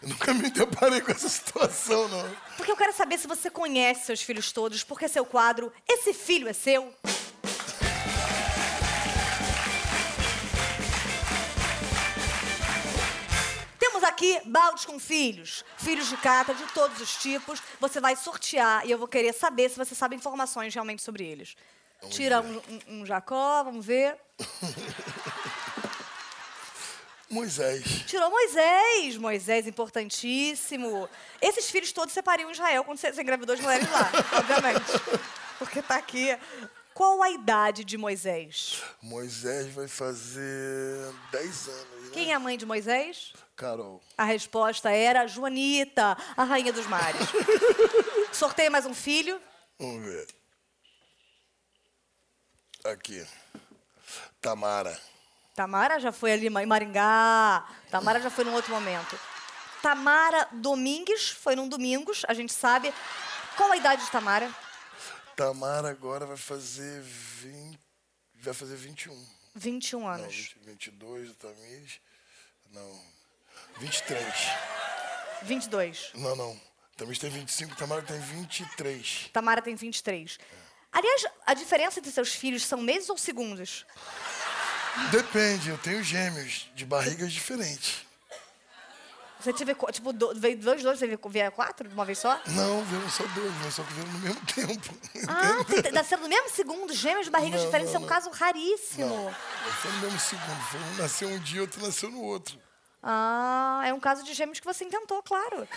[0.00, 2.26] nunca me deparei com essa situação, não.
[2.56, 6.48] Porque eu quero saber se você conhece seus filhos todos, porque seu quadro, esse filho
[6.48, 6.90] é seu.
[14.18, 17.62] Aqui baldes com filhos, filhos de cata de todos os tipos.
[17.80, 21.54] Você vai sortear e eu vou querer saber se você sabe informações realmente sobre eles.
[22.10, 24.16] Tira um, um- um Jacó, vamos ver.
[27.30, 27.84] Moisés.
[28.06, 29.16] Tirou Moisés.
[29.18, 31.08] Moisés, importantíssimo.
[31.42, 32.12] Esses filhos todos
[32.48, 34.80] em Israel quando você, você engravidou as mulheres lá, obviamente.
[35.58, 36.36] Porque tá aqui
[36.98, 38.82] qual a idade de Moisés?
[39.00, 42.10] Moisés vai fazer 10 anos, né?
[42.12, 43.34] Quem é a mãe de Moisés?
[43.54, 44.02] Carol.
[44.16, 47.22] A resposta era Joanita, a rainha dos mares.
[48.34, 49.40] Sorteia mais um filho.
[49.78, 50.26] Vamos ver.
[52.86, 53.24] Aqui.
[54.40, 55.00] Tamara.
[55.54, 57.64] Tamara já foi ali em Maringá.
[57.92, 59.16] Tamara já foi num outro momento.
[59.80, 62.92] Tamara Domingues foi num domingos, a gente sabe.
[63.56, 64.52] Qual a idade de Tamara?
[65.38, 67.78] Tamara agora vai fazer 20,
[68.40, 69.26] vai fazer 21.
[69.54, 70.34] 21 Não, anos.
[70.34, 72.00] 20, 22, o Tamires.
[72.72, 73.00] Não.
[73.78, 74.24] 23.
[75.44, 76.10] 22.
[76.14, 76.60] Não, não.
[76.96, 79.30] Tamires tem 25, Tamara tem 23.
[79.32, 80.40] Tamara tem 23.
[80.90, 83.86] Aliás, a diferença entre seus filhos são meses ou segundos?
[85.12, 88.07] Depende, eu tenho gêmeos de barrigas diferentes.
[89.40, 92.40] Você teve, tipo, do- veio dois, dois, você veio veio quatro de uma vez só?
[92.48, 94.94] Não, vieram só dois, mas só que vieram no mesmo tempo.
[95.28, 98.08] Ah, tem- nasceram no mesmo segundo, gêmeos de barrigas Não, diferentes, não, é um não.
[98.08, 99.06] caso raríssimo.
[99.06, 99.32] Não,
[99.74, 100.60] foi no mesmo segundo.
[100.70, 102.58] Foi um nasceu um dia, outro nasceu no outro.
[103.00, 105.68] Ah, é um caso de gêmeos que você inventou, claro.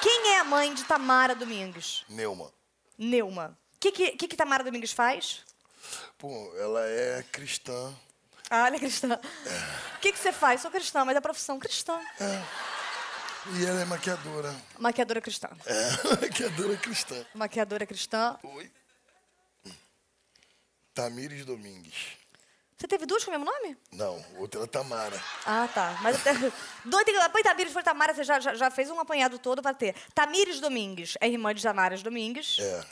[0.00, 2.04] Quem é a mãe de Tamara Domingues?
[2.08, 2.50] Neuma.
[2.96, 3.58] Neuma.
[3.76, 5.42] O que, que, que, que Tamara Domingues faz?
[6.16, 7.92] Pô, ela é cristã.
[8.48, 9.20] Ah, ela é cristã.
[9.96, 10.62] O que, que você faz?
[10.62, 12.00] Sou cristã, mas a profissão cristã.
[13.52, 14.54] E ela é maquiadora.
[14.78, 15.48] Maquiadora cristã.
[15.66, 15.90] É,
[16.22, 17.26] maquiadora cristã.
[17.34, 18.38] Maquiadora cristã.
[18.42, 18.70] Oi.
[20.94, 22.16] Tamires Domingues.
[22.76, 23.76] Você teve duas com o mesmo nome?
[23.92, 25.20] Não, outra é Tamara.
[25.46, 25.98] Ah, tá.
[26.02, 26.16] Mas
[26.84, 29.74] doido que põe Tamires por Tamara, você já, já, já fez um apanhado todo pra
[29.74, 29.94] ter.
[30.14, 32.58] Tamires Domingues é irmã de Tamaras Domingues.
[32.58, 32.86] É.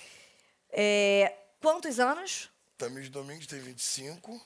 [0.71, 2.49] É, quantos anos?
[2.79, 4.41] Tamires Domingues tem 25.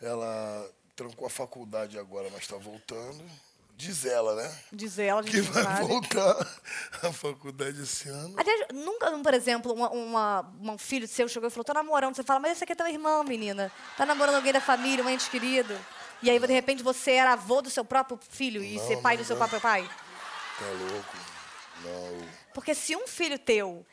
[0.00, 3.24] Ela trancou a faculdade agora, mas está voltando.
[3.80, 4.54] Diz ela, né?
[4.72, 5.86] Diz ela, a gente Que vai sabe.
[5.86, 6.46] voltar
[7.02, 8.34] à faculdade esse ano.
[8.36, 12.14] Aliás, nunca, por exemplo, uma, uma- um filho seu chegou e falou, tô namorando.
[12.14, 13.72] Você fala, mas esse aqui é teu irmão, menina.
[13.96, 15.76] Tá namorando alguém da família, um ente querido.
[16.22, 19.16] E aí, de repente, você era avô do seu próprio filho e Não, ser pai
[19.16, 19.40] do seu não.
[19.40, 19.88] próprio pai.
[20.58, 21.16] Tá louco?
[21.84, 22.28] Não.
[22.52, 23.86] Porque se um filho teu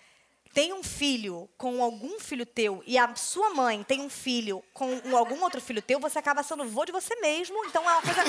[0.57, 4.87] tem um filho com algum filho teu e a sua mãe tem um filho com
[5.05, 7.63] um- algum outro filho teu, você acaba sendo vô de você mesmo.
[7.65, 8.23] Então é uma coisa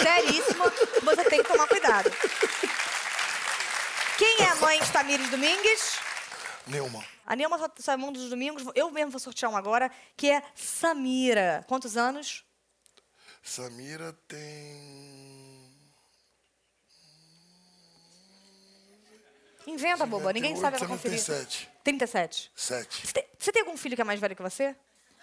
[0.00, 0.66] seríssima
[1.02, 2.08] você tem que tomar cuidado.
[4.16, 5.98] Quem é a mãe de Tamires Domingues?
[6.68, 7.04] Neuma.
[7.26, 8.62] A Nilma só- só é um dos domingos.
[8.76, 11.64] Eu mesmo vou sortear um agora, que é Samira.
[11.66, 12.44] Quantos anos?
[13.42, 15.02] Samira tem.
[19.66, 20.32] Inventa, boba.
[20.32, 21.24] Ninguém sabe, 38, conferir.
[21.24, 21.71] 37.
[21.84, 22.52] 37.
[22.54, 23.06] 7.
[23.06, 24.76] Você tem, você tem algum filho que é mais velho que você?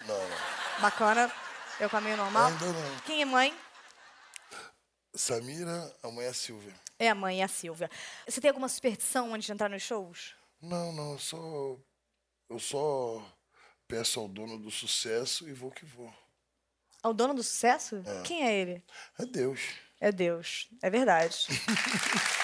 [0.06, 0.80] Não, não.
[0.80, 1.32] Bacana.
[1.78, 2.48] Eu caminho normal.
[2.48, 2.98] Ainda não.
[3.06, 3.56] Quem é mãe?
[5.14, 6.74] Samira, a mãe é a Silvia.
[6.98, 7.90] É a mãe, é a Silvia.
[8.28, 10.34] Você tem alguma superstição antes de entrar nos shows?
[10.60, 11.76] Não, não, eu só.
[12.48, 13.24] Eu só
[13.88, 16.12] peço ao dono do sucesso e vou que vou.
[17.02, 18.02] Ao dono do sucesso?
[18.24, 18.84] Quem é ele?
[19.18, 19.60] É Deus.
[20.00, 20.68] É Deus.
[20.82, 21.46] É verdade.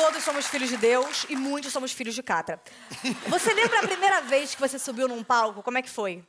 [0.00, 2.58] Todos somos filhos de Deus e muitos somos filhos de Catra.
[3.28, 5.62] Você lembra a primeira vez que você subiu num palco?
[5.62, 6.26] Como é que foi?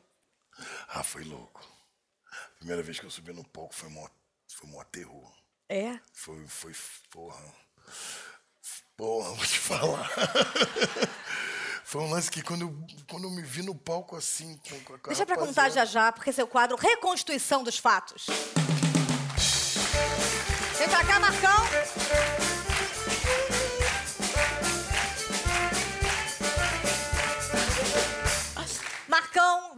[0.89, 1.65] Ah, foi louco.
[2.57, 4.09] Primeira vez que eu subi no palco foi mó,
[4.49, 5.31] foi mó terror.
[5.69, 5.97] É?
[6.13, 6.73] Foi, foi,
[7.09, 7.41] porra.
[8.97, 10.09] Porra, vou te falar.
[11.83, 14.93] Foi um lance que quando eu, quando eu me vi no palco assim, com, com
[14.93, 18.27] a Deixa pra contar já já, porque seu quadro Reconstituição dos Fatos.
[20.77, 22.40] Vem pra cá, Marcão.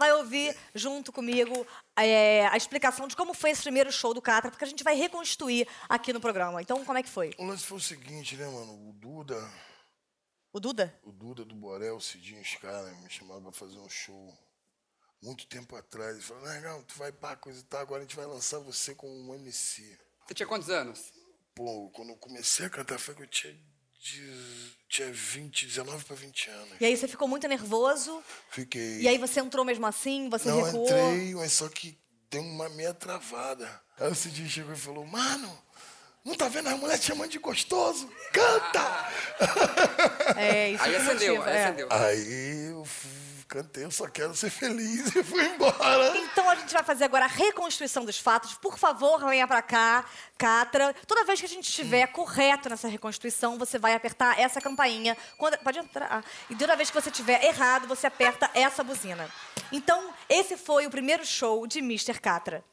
[0.04, 4.52] Vai ouvir junto comigo é, a explicação de como foi esse primeiro show do Catra,
[4.52, 6.62] porque a gente vai reconstituir aqui no programa.
[6.62, 7.34] Então, como é que foi?
[7.38, 8.90] O lance foi o seguinte, né, mano?
[8.90, 9.50] O Duda,
[10.52, 10.94] O Duda?
[11.04, 14.38] o Duda do Borel, o Cidinho, os caras me chamaram pra fazer um show
[15.22, 16.16] muito tempo atrás.
[16.16, 18.94] Ele falou, legal, tu vai pá, coisa e tal, agora a gente vai lançar você
[18.94, 19.98] como um MC.
[20.28, 21.14] Você tinha quantos anos?
[21.56, 23.58] Pô, quando eu comecei a cantar foi que eu tinha,
[24.04, 26.70] de- tinha 20, 19 pra 20 anos.
[26.80, 29.00] E aí você ficou muito nervoso, Fiquei.
[29.02, 30.86] e aí você entrou mesmo assim, você Não, recuou.
[30.86, 31.98] entrei, mas só que
[32.30, 33.82] deu uma meia travada.
[34.00, 35.58] Aí o Cidinho chegou e falou, mano,
[36.26, 38.08] não tá vendo a mulher te chamando de gostoso?
[38.32, 39.10] Canta!
[40.38, 41.64] É, isso Aí que acendeu, é.
[41.66, 41.88] acendeu.
[41.92, 43.08] Aí eu fu-
[43.54, 46.18] cantei, eu só quero ser feliz e fui embora.
[46.18, 48.56] Então a gente vai fazer agora a reconstituição dos fatos.
[48.56, 50.04] Por favor, venha pra cá,
[50.38, 50.94] Catra.
[51.08, 55.16] Toda vez que a gente estiver correto nessa reconstituição, você vai apertar essa campainha.
[55.38, 56.08] Quando- pode entrar.
[56.10, 59.30] Ah, E toda vez que você estiver errado, você aperta essa buzina.
[59.72, 62.20] Então, esse foi o primeiro show de Mr.
[62.20, 62.64] Catra.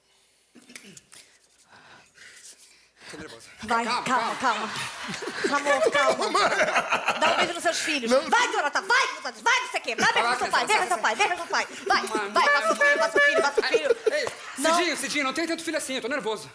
[3.62, 4.36] Vai, calma, calma.
[4.36, 4.70] calma.
[5.56, 6.48] Amor, calma.
[7.18, 8.10] Dá um beijo nos seus filhos.
[8.10, 8.30] Não.
[8.30, 9.96] Vai, Jonathan, vai, vai, não sei o quê.
[9.96, 11.66] Vai, beijar Vai, seu pai, vai, beija vai, seu pai, beija seu pai.
[11.86, 13.96] Vai, vai, vai, seu filho, vai, seu filho, vai, seu filho.
[14.12, 14.74] Ei, Não.
[14.74, 16.50] Cidinho, Cidinho, não tenho tanto filho assim, eu tô nervoso.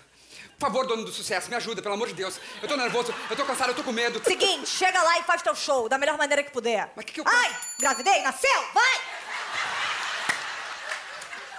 [0.58, 2.40] Por favor, dono do sucesso, me ajuda, pelo amor de Deus.
[2.62, 4.22] Eu tô nervoso, eu tô cansado, eu tô com medo.
[4.24, 6.90] Seguinte, chega lá e faz teu show da melhor maneira que puder.
[6.96, 9.02] Mas que que eu Ai, gravidez, nasceu, vai!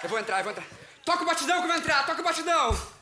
[0.03, 0.67] Eu vou entrar, eu vou entrar.
[1.05, 2.96] Toca o batidão que eu vou entrar, toca o batidão.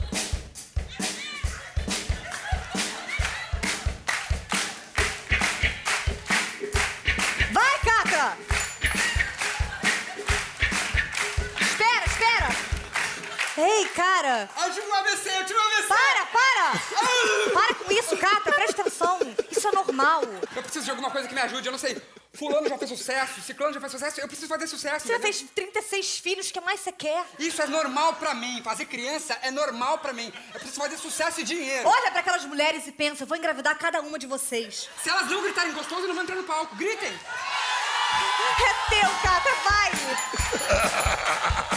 [13.95, 14.51] Cara!
[14.57, 15.89] Ah, eu tive um AVC, eu tive um AVC.
[15.89, 17.53] Para, para!
[17.53, 19.19] Para com isso, Catra, presta atenção.
[19.51, 20.23] Isso é normal.
[20.55, 22.01] Eu preciso de alguma coisa que me ajude, eu não sei.
[22.35, 25.07] Fulano já fez sucesso, Ciclano já fez sucesso, eu preciso fazer sucesso.
[25.07, 27.25] Você já fez 36 filhos, o que mais você quer?
[27.39, 30.33] Isso é normal pra mim, fazer criança é normal pra mim.
[30.53, 31.89] Eu preciso fazer sucesso e dinheiro.
[31.89, 34.89] Olha pra aquelas mulheres e pensa, eu vou engravidar cada uma de vocês.
[35.01, 36.75] Se elas não gritarem gostoso, eu não vou entrar no palco.
[36.75, 37.13] Gritem!
[37.13, 39.91] É teu, Catra, vai!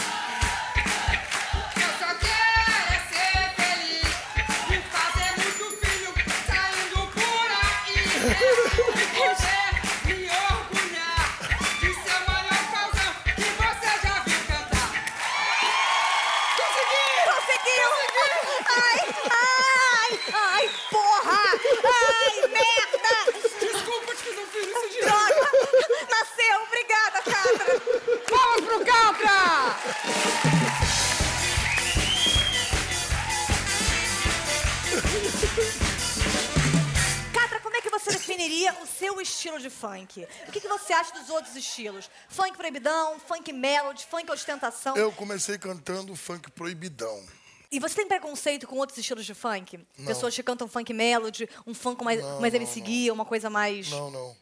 [39.28, 40.26] estilo de funk?
[40.48, 42.10] O que, que você acha dos outros estilos?
[42.28, 44.96] Funk proibidão, funk melody, funk ostentação?
[44.96, 47.24] Eu comecei cantando funk proibidão.
[47.70, 49.78] E você tem preconceito com outros estilos de funk?
[49.98, 50.06] Não.
[50.06, 53.50] Pessoas que cantam funk melody, um funk mais, Não, mais não, MC Guia, uma coisa
[53.50, 53.90] mais...
[53.90, 54.36] Não, não.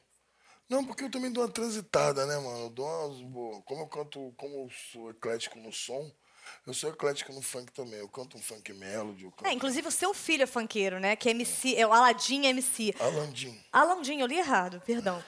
[0.68, 2.64] Não, porque eu também dou uma transitada, né, mano?
[2.64, 6.10] Eu dou umas, como eu canto, como eu sou eclético no som,
[6.66, 7.98] eu sou eclético no funk também.
[7.98, 11.16] Eu canto um funk melody, eu canto É, inclusive o seu filho é funkeiro, né?
[11.16, 12.94] Que é MC, é o Aladim MC.
[12.98, 13.60] Alandim.
[13.72, 15.22] Alandinho, eu li errado, perdão.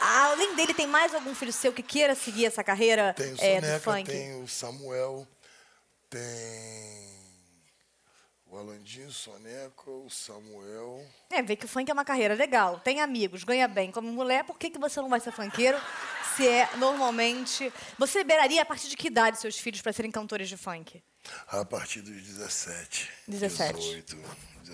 [0.00, 3.60] Além dele, tem mais algum filho seu que queira seguir essa carreira Tem o é,
[3.60, 4.04] do Soneca, funk?
[4.10, 5.26] tem o Samuel,
[6.08, 7.09] tem
[8.50, 11.06] o Alandim, o Soneca, o Samuel.
[11.30, 14.44] É, vê que o funk é uma carreira legal, tem amigos, ganha bem como mulher,
[14.44, 15.78] por que, que você não vai ser funkeiro
[16.36, 17.72] se é normalmente...
[17.98, 21.02] Você liberaria a partir de que idade seus filhos para serem cantores de funk?
[21.48, 23.08] A partir dos 17.
[23.28, 23.78] 17.
[23.78, 24.16] 18.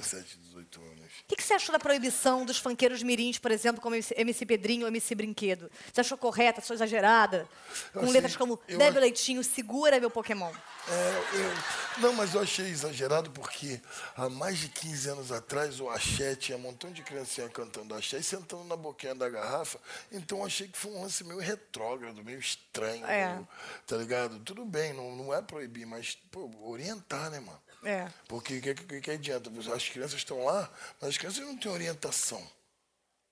[0.00, 1.12] 17, 18 anos.
[1.22, 4.82] O que, que você achou da proibição dos funkeiros mirins, por exemplo, como MC Pedrinho
[4.82, 5.70] ou MC Brinquedo?
[5.92, 7.48] Você achou correta, achou exagerada?
[7.92, 10.52] Com achei- letras como eu Leitinho, segura meu Pokémon.
[10.88, 13.80] É, eu- não, mas eu achei exagerado porque
[14.16, 18.18] há mais de 15 anos atrás o axé tinha um montão de criancinha cantando axé
[18.18, 19.78] e sentando na boquinha da garrafa.
[20.12, 23.04] Então eu achei que foi um lance meio retrógrado, meio estranho.
[23.06, 23.32] É.
[23.34, 23.48] meio-
[23.86, 24.38] tá ligado?
[24.40, 27.60] Tudo bem, não, não é proibir, mas pô, orientar, né, mano?
[27.86, 28.08] É.
[28.26, 29.48] Porque o que, que, que adianta?
[29.72, 30.68] As crianças estão lá,
[31.00, 32.44] mas as crianças não têm orientação.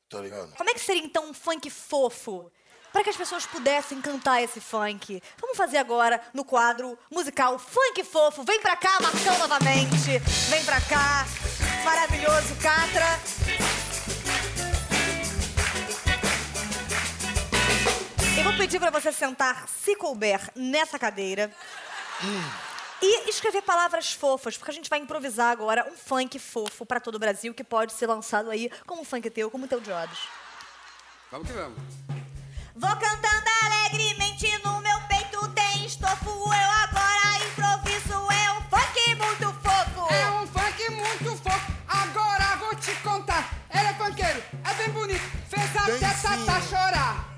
[0.08, 0.54] Tá ligado?
[0.54, 2.52] Como é que seria então um funk fofo?
[2.92, 5.20] Para que as pessoas pudessem cantar esse funk.
[5.40, 8.44] Vamos fazer agora no quadro musical Funk Fofo.
[8.44, 10.20] Vem pra cá, Marcão, novamente.
[10.48, 11.26] Vem pra cá.
[11.84, 13.18] Maravilhoso, Catra.
[18.38, 21.50] Eu vou pedir pra você sentar, se couber, nessa cadeira.
[23.02, 27.16] E escrever palavras fofas, porque a gente vai improvisar agora um funk fofo pra todo
[27.16, 30.18] o Brasil que pode ser lançado aí como um funk teu, como o teu Jobs.
[31.30, 31.78] Vamos que vamos.
[32.76, 36.30] Vou cantando alegremente no meu peito tem estofo.
[36.30, 40.14] Eu agora improviso, é um funk muito fofo.
[40.14, 41.72] É um funk muito fofo.
[41.86, 43.48] Agora vou te contar.
[43.70, 45.22] Ele é funkeiro, é bem bonito.
[45.48, 46.14] Fez até.
[46.22, 47.33] Tata chorar.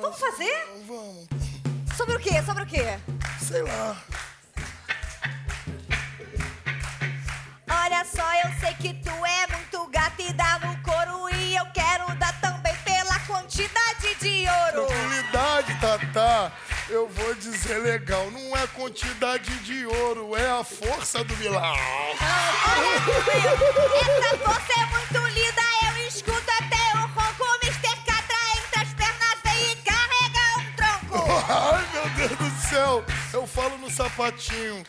[0.00, 0.68] Vamos fazer?
[0.86, 1.26] Vamos.
[1.96, 2.42] Sobre o quê?
[2.42, 2.98] Sobre o quê?
[3.40, 3.96] Sei lá.
[7.70, 11.64] Olha só, eu sei que tu é muito gata e dá no couro e eu
[11.72, 14.86] quero dar também pela quantidade de ouro.
[14.86, 16.52] Tranquilidade, Tatá.
[16.90, 18.30] Eu vou dizer legal.
[18.30, 21.80] Não é quantidade de ouro, é a força do milagre.
[24.00, 25.65] Essa força é muito linda,
[32.68, 33.04] céu.
[33.32, 34.84] Eu falo no sapatinho.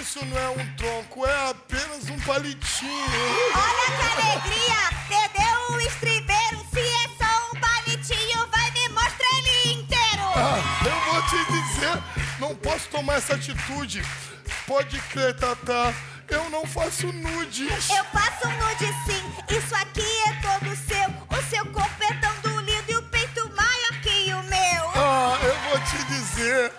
[0.00, 2.92] Isso não é um tronco, é apenas um palitinho.
[3.54, 6.66] Olha que alegria, perdeu o estribeiro.
[6.72, 10.22] Se é só um palitinho, vai me mostrar ele inteiro.
[10.34, 12.02] Ah, eu vou te dizer,
[12.38, 14.02] não posso tomar essa atitude.
[14.66, 15.92] Pode crer, Tatá,
[16.28, 17.90] eu não faço nudes.
[17.90, 21.38] Eu faço nude sim, isso aqui é todo seu.
[21.38, 24.90] O seu corpo é tão lindo e o peito maior que o meu.
[24.94, 26.72] Ah, eu vou te dizer,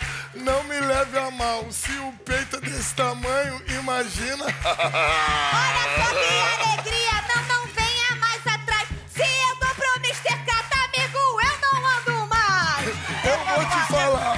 [0.45, 1.65] não me leve a mal.
[1.71, 4.45] Se o peito é desse tamanho, imagina.
[4.45, 8.87] Olha só que alegria, não, não venha mais atrás.
[9.11, 10.37] Se eu dou pro Mr.
[10.45, 12.87] Cata, amigo, eu não ando mais.
[13.25, 14.37] Eu vou te falar,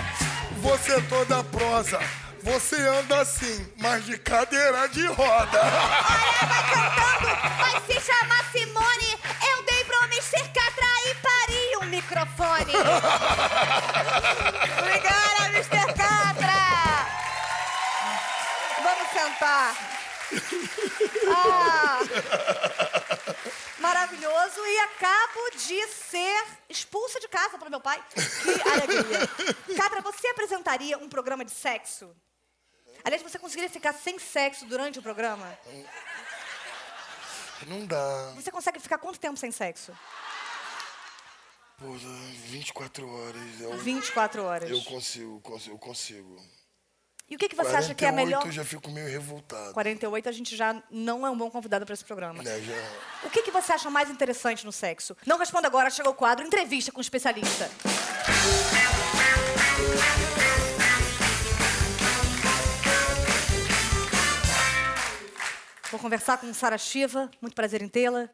[0.62, 2.00] você é toda prosa.
[2.42, 5.60] Você anda assim, mas de cadeira de roda.
[5.60, 9.20] Olha, vai cantando, vai se chamar Simone.
[9.52, 10.48] Eu dei pro Mr.
[10.54, 12.72] Catra e pari um microfone.
[21.30, 22.00] Ah,
[23.80, 24.66] maravilhoso.
[24.66, 28.02] E acabo de ser expulsa de casa pelo meu pai.
[28.14, 29.28] Que alegria.
[29.76, 32.16] Catra, você apresentaria um programa de sexo?
[33.04, 35.58] Aliás, você conseguiria ficar sem sexo durante o programa?
[37.68, 38.32] Não dá.
[38.36, 39.92] Você consegue ficar quanto tempo sem sexo?
[41.78, 41.92] Pô,
[42.46, 43.62] 24 horas.
[43.62, 44.70] Eu, 24 horas.
[44.70, 46.42] eu consigo, eu consigo.
[47.30, 48.46] E o que, que você acha que é a 48 melhor?
[48.46, 49.74] eu já fico meio revoltado.
[49.74, 52.42] 48 a gente já não é um bom convidado para esse programa.
[52.42, 52.74] Né, já...
[53.28, 55.16] O que, que você acha mais interessante no sexo?
[55.26, 57.70] Não responda agora, chegou o quadro Entrevista com o Especialista.
[65.92, 68.30] Vou conversar com Sara Shiva, muito prazer em tê-la.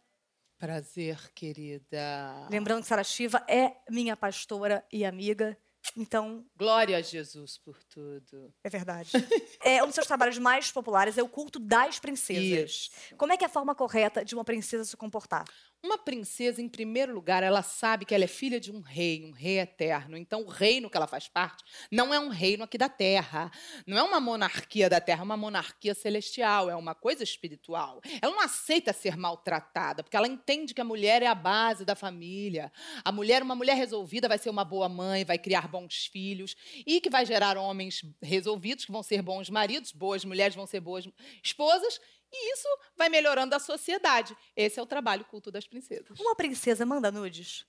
[0.60, 2.48] Prazer, querida.
[2.50, 5.58] Lembrando que Sara Shiva é minha pastora e amiga,
[5.96, 8.54] então Glória a Jesus por tudo.
[8.64, 9.12] é verdade.
[9.64, 12.90] é, um dos seus trabalhos mais populares é o culto das princesas.
[13.18, 15.46] Como é que é a forma correta de uma princesa se comportar?
[15.86, 19.32] Uma princesa, em primeiro lugar, ela sabe que ela é filha de um rei, um
[19.32, 20.16] rei eterno.
[20.16, 23.52] Então, o reino que ela faz parte não é um reino aqui da terra.
[23.86, 28.00] Não é uma monarquia da terra, é uma monarquia celestial, é uma coisa espiritual.
[28.22, 31.96] Ela não aceita ser maltratada, porque ela entende que a mulher é a base da
[31.96, 32.72] família.
[33.04, 36.56] A mulher, uma mulher resolvida, vai ser uma boa mãe, vai criar bons filhos
[36.88, 40.80] e que vai gerar homens resolvidos, que vão ser bons maridos, boas mulheres vão ser
[40.80, 41.06] boas
[41.44, 42.00] esposas.
[42.34, 42.68] E isso
[42.98, 44.36] vai melhorando a sociedade.
[44.56, 46.20] Esse é o trabalho culto das princesas.
[46.20, 47.66] Uma princesa manda nudes?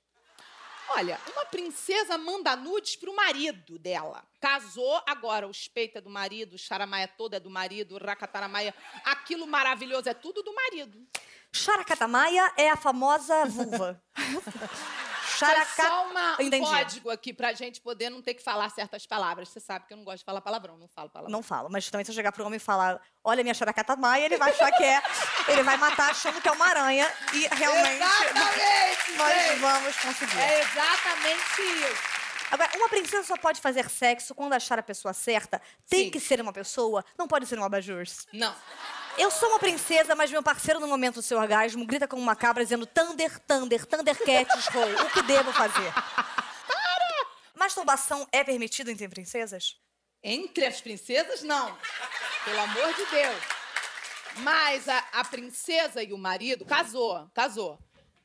[0.90, 4.24] Olha, uma princesa manda nudes pro marido dela.
[4.40, 8.74] Casou, agora o espeito é do marido, o charamaia todo é do marido, o racataramaia,
[9.05, 11.07] aquilo maravilhoso é tudo do marido.
[11.53, 14.03] Characatamaia é a famosa vulva.
[15.24, 15.82] Foi Characa...
[15.82, 16.66] só uma, um Entendi.
[16.66, 19.48] código aqui pra gente poder não ter que falar certas palavras.
[19.48, 21.32] Você sabe que eu não gosto de falar palavrão, não falo palavrão.
[21.32, 24.37] Não falo, mas também se eu chegar pro homem e falar, olha minha characatamaia, ele
[24.37, 25.02] vai achar que é.
[25.48, 29.12] Ele vai matar achando que é uma aranha e realmente Exatamente!
[29.18, 30.38] nós vamos conseguir.
[30.38, 32.24] É exatamente isso.
[32.50, 35.60] Agora, uma princesa só pode fazer sexo quando achar a pessoa certa.
[35.88, 36.10] Tem Sim.
[36.10, 38.04] que ser uma pessoa, não pode ser um abajur.
[38.32, 38.54] Não.
[39.16, 42.35] Eu sou uma princesa, mas meu parceiro, no momento do seu orgasmo, grita como uma
[42.35, 45.07] cabra dizendo Thunder, Thunder, Thundercats, roll.
[45.07, 45.92] O que devo fazer?
[45.92, 47.27] Para!
[47.55, 49.77] Masturbação é permitido entre princesas?
[50.22, 51.77] Entre as princesas, não.
[52.44, 53.42] Pelo amor de Deus.
[54.38, 57.79] Mas a, a princesa e o marido casou, casou.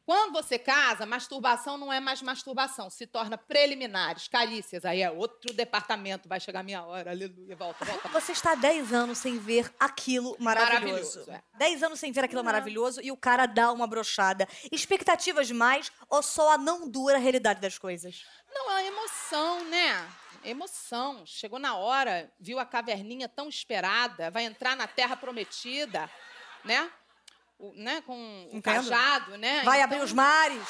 [0.09, 4.83] Quando você casa, masturbação não é mais masturbação, se torna preliminares, carícias.
[4.83, 8.09] Aí é outro departamento, vai chegar a minha hora, aleluia, volta, volta.
[8.09, 11.19] Você está há 10 anos sem ver aquilo maravilhoso.
[11.19, 11.43] Maravilhoso, é.
[11.59, 14.47] 10 anos sem ver aquilo maravilhoso e o cara dá uma brochada.
[14.71, 18.25] Expectativas demais ou só a não dura realidade das coisas?
[18.51, 20.09] Não, é emoção, né?
[20.43, 21.23] Emoção.
[21.23, 26.09] Chegou na hora, viu a caverninha tão esperada, vai entrar na terra prometida,
[26.65, 26.91] né?
[27.59, 28.01] O- né?
[28.05, 28.61] Com o Entendo.
[28.63, 29.63] cajado, né?
[29.65, 30.63] Vai Então- abrir os mares?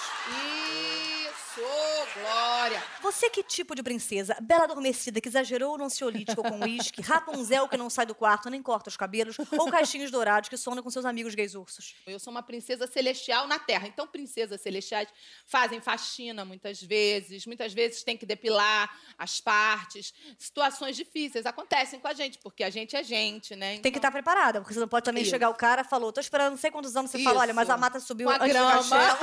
[1.59, 2.83] Isso, Ô, Glória!
[3.01, 4.35] Você que tipo de princesa?
[4.41, 8.61] Bela adormecida que exagerou no ansiolítico com uísque, Rapunzel que não sai do quarto nem
[8.61, 11.95] corta os cabelos, ou caixinhos dourados que sonam com seus amigos gays ursos?
[12.07, 13.87] Eu sou uma princesa celestial na Terra.
[13.87, 15.09] Então, princesas celestiais
[15.45, 20.13] fazem faxina muitas vezes, muitas vezes tem que depilar as partes.
[20.37, 23.79] Situações difíceis acontecem com a gente, porque a gente é gente, né?
[23.79, 25.31] Tem que estar preparada, porque você não pode também Isso.
[25.31, 27.73] chegar o cara falou, tô esperando não sei quantos anos, você fala, olha, mas a
[27.73, 27.81] Isso.
[27.81, 28.71] mata subiu Com a antes do grama.
[28.73, 29.19] castelo.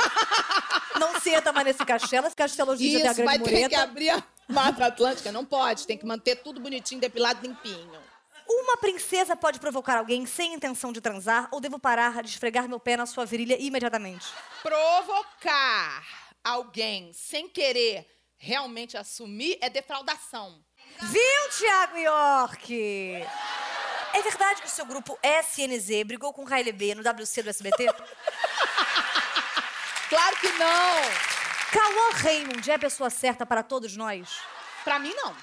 [0.99, 3.61] Não senta mais nesse castelo, esse castelo hoje em dia tem a Isso, vai grande
[3.63, 5.33] ter que abrir a Mata Atlântica.
[5.33, 7.99] Não pode, tem que manter tudo bonitinho, depilado, limpinho.
[8.49, 12.79] Uma princesa pode provocar alguém sem intenção de transar ou devo parar de esfregar meu
[12.79, 14.27] pé na sua virilha imediatamente?
[14.63, 16.07] Provocar
[16.45, 18.07] alguém sem querer
[18.39, 20.65] realmente assumir é defraudação.
[21.03, 23.27] Viu, Thiago York?
[24.15, 27.87] É verdade que o seu grupo SNZ brigou com o KLB no WC do SBT?
[30.09, 31.36] Claro que não!
[31.73, 34.29] Cauã Raymond é a pessoa certa para todos nós?
[34.85, 35.35] Pra mim, não.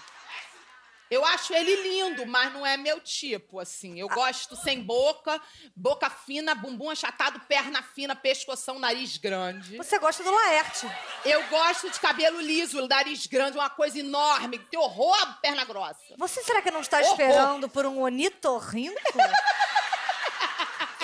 [1.12, 4.00] Eu acho ele lindo, mas não é meu tipo, assim.
[4.00, 5.40] Eu gosto sem boca,
[5.76, 9.78] boca fina, bumbum achatado, perna fina, pescoção, nariz grande.
[9.78, 10.90] Você gosta do Laerte.
[11.24, 14.58] Eu gosto de cabelo liso, nariz grande, uma coisa enorme.
[14.58, 16.16] Tem horror perna grossa.
[16.18, 17.12] Você será que não está Horror.
[17.12, 18.96] esperando por um onitorrinco?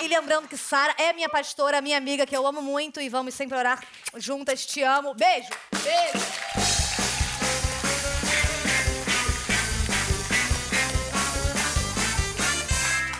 [0.02, 3.34] E lembrando que Sara é minha pastora, minha amiga, que eu amo muito e vamos
[3.34, 3.84] sempre orar
[4.16, 4.64] juntas.
[4.64, 5.12] Te amo.
[5.12, 5.50] Beijo.
[5.84, 6.70] Beijo!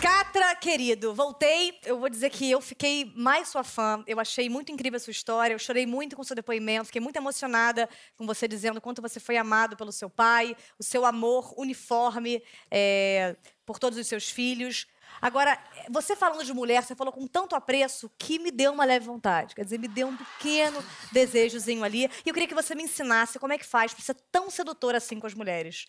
[0.01, 1.79] Catra, querido, voltei.
[1.85, 4.03] Eu vou dizer que eu fiquei mais sua fã.
[4.07, 5.53] Eu achei muito incrível a sua história.
[5.53, 6.85] Eu chorei muito com o seu depoimento.
[6.85, 11.05] Fiquei muito emocionada com você dizendo quanto você foi amado pelo seu pai, o seu
[11.05, 13.35] amor uniforme é,
[13.67, 14.87] por todos os seus filhos.
[15.19, 15.57] Agora,
[15.89, 19.55] você falando de mulher, você falou com tanto apreço que me deu uma leve vontade.
[19.55, 22.09] Quer dizer, me deu um pequeno desejozinho ali.
[22.25, 24.97] E eu queria que você me ensinasse como é que faz pra ser tão sedutora
[24.97, 25.87] assim com as mulheres.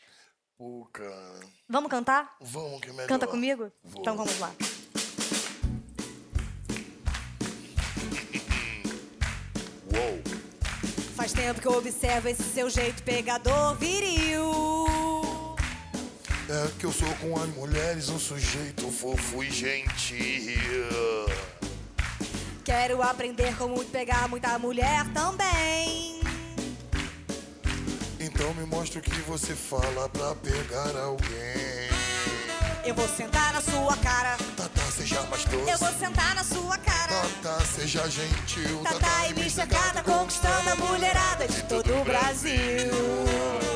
[0.56, 1.40] Pô, cara.
[1.68, 2.36] Vamos cantar?
[2.40, 3.08] Vamos que é melhor.
[3.08, 3.72] Canta comigo?
[3.82, 4.00] Vou.
[4.00, 4.52] Então vamos lá.
[9.92, 10.22] Uou.
[11.16, 14.91] Faz tempo que eu observo esse seu jeito pegador viril.
[16.52, 20.20] É que eu sou com as mulheres um sujeito fofo e gentil.
[22.62, 26.20] Quero aprender como pegar muita mulher também.
[28.20, 31.88] Então me mostra o que você fala pra pegar alguém.
[32.84, 34.36] Eu vou sentar na sua cara.
[34.54, 35.70] Tata, seja mais doce.
[35.70, 37.14] Eu vou sentar na sua cara.
[37.42, 38.82] Tata, seja gentil.
[38.84, 39.64] Tata e Mr.
[39.64, 42.52] Gata conquistando a mulherada de todo o Brasil.
[42.52, 43.71] Eu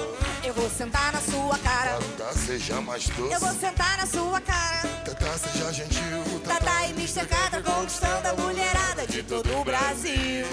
[0.67, 1.99] vou sentar na sua cara.
[2.19, 3.35] Tata, seja mais doce.
[3.35, 4.89] Eu vou sentar na sua cara.
[5.05, 6.41] Tata, seja gentil.
[6.45, 7.25] Tata e Mr.
[7.27, 10.45] Gata conquistando a mulherada de todo o Brasil.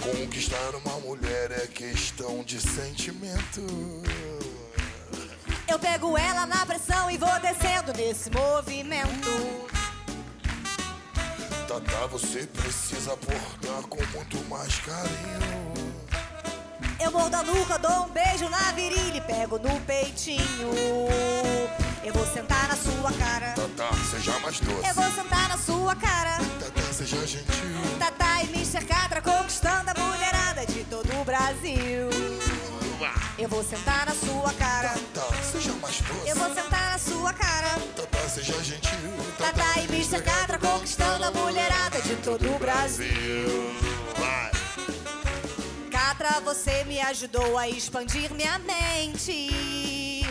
[0.00, 3.66] Conquistar uma mulher é questão de sentimento.
[5.68, 9.30] Eu pego ela na pressão e vou descendo nesse movimento.
[11.68, 15.75] Tata, você precisa abordar com muito mais carinho.
[16.98, 20.72] Eu mordo a nuca, dou um beijo na virilha e pego no peitinho.
[22.02, 23.52] Eu vou sentar na sua cara.
[23.52, 24.88] Tata, seja mais doce.
[24.88, 26.38] Eu vou sentar na sua cara.
[26.58, 27.98] Tata, seja gentil.
[27.98, 28.84] Tata e Mr.
[28.84, 32.08] Catra conquistando a mulherada de todo o Brasil.
[33.38, 34.94] Eu vou sentar na sua cara.
[35.12, 36.28] Tata, seja mais doce.
[36.28, 37.78] Eu vou sentar na sua cara.
[37.94, 39.12] Tata, seja gentil.
[39.36, 40.22] Tata e Mr.
[40.22, 44.05] Catra conquistando a mulherada de todo o Brasil.
[46.44, 50.24] Você me ajudou a expandir minha mente.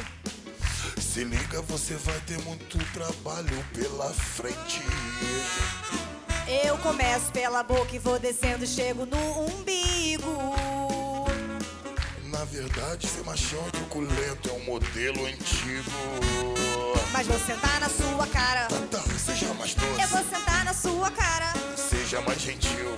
[0.97, 4.81] Se liga, você vai ter muito trabalho pela frente.
[6.47, 10.31] Eu começo pela boca e vou descendo, chego no umbigo.
[12.23, 15.91] Na verdade, ser machão truculento é um modelo antigo.
[17.11, 18.67] Mas vou sentar na sua cara.
[18.67, 20.01] Tata, seja mais doce.
[20.01, 21.53] Eu vou sentar na sua cara.
[21.75, 22.94] Seja mais gentil.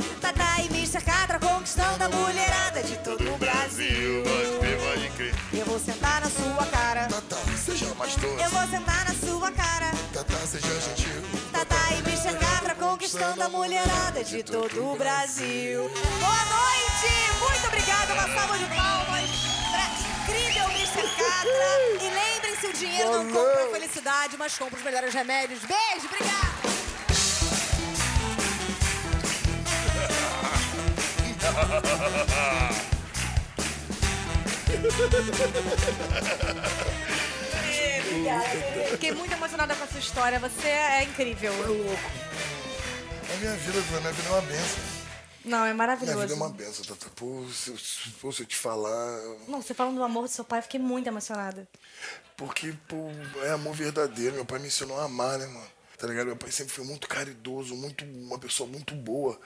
[13.17, 15.89] Conquistando a mulherada de todo o Brasil.
[16.19, 17.09] Boa noite!
[17.39, 19.29] Muito obrigada, uma salva de palmas
[19.71, 19.85] pra
[20.35, 21.01] incrível Mr.
[21.17, 21.71] Catra.
[21.99, 25.61] E lembrem-se, o dinheiro não compra a felicidade, mas compra os melhores remédios.
[25.61, 26.57] Beijo, obrigada!
[38.09, 38.89] Obrigada.
[38.91, 40.39] Fiquei muito emocionada com a sua história.
[40.39, 41.51] Você é incrível.
[41.51, 42.26] É louco.
[43.33, 44.83] A minha vida, a minha vida é uma benção.
[45.45, 46.19] Não, é Minha maravilhoso.
[46.19, 47.09] vida é uma benção, Tata.
[47.15, 49.17] Pô, se, eu- se fosse eu te falar.
[49.47, 51.67] Não, você falando do amor do seu pai, eu fiquei muito emocionada.
[52.35, 53.09] Porque, pô,
[53.43, 54.35] é amor verdadeiro.
[54.35, 55.67] Meu pai me ensinou a amar, né, mano?
[55.97, 56.27] Tá ligado?
[56.27, 59.39] Meu pai sempre foi muito caridoso, muito, uma pessoa muito boa.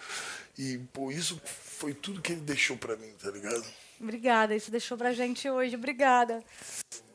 [0.57, 3.63] E, pô, isso foi tudo que ele deixou pra mim, tá ligado?
[3.99, 5.75] Obrigada, isso deixou pra gente hoje.
[5.75, 6.43] Obrigada.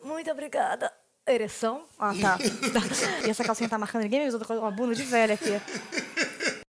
[0.03, 0.93] Muito obrigada.
[1.27, 1.85] Ereção?
[1.99, 2.39] Ah, tá.
[3.27, 5.51] e essa calcinha tá marcando ninguém, eu tô com uma bunda de velha aqui.